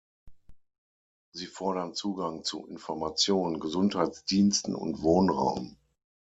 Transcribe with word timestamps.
Sie 1.31 1.45
fordern 1.45 1.93
Zugang 1.93 2.43
zu 2.43 2.65
Information, 2.65 3.59
Gesundheitsdiensten 3.59 4.73
und 4.73 5.03
Wohnraum. 5.03 5.77